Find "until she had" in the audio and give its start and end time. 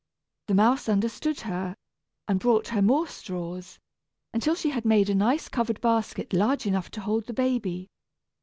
4.33-4.83